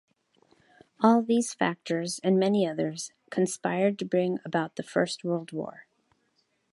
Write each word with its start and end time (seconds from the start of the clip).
All 1.01 1.21
these 1.21 1.53
factors, 1.53 2.19
and 2.23 2.39
many 2.39 2.65
others, 2.65 3.11
conspired 3.29 3.99
to 3.99 4.05
bring 4.05 4.39
about 4.43 4.75
the 4.75 4.81
First 4.81 5.23
World 5.23 5.51
War. 5.51 5.85